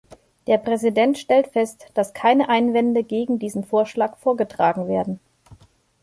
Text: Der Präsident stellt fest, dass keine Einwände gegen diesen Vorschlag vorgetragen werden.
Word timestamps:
Der 0.47 0.57
Präsident 0.57 1.19
stellt 1.19 1.45
fest, 1.49 1.85
dass 1.93 2.15
keine 2.15 2.49
Einwände 2.49 3.03
gegen 3.03 3.37
diesen 3.37 3.63
Vorschlag 3.63 4.17
vorgetragen 4.17 4.87
werden. 4.87 5.19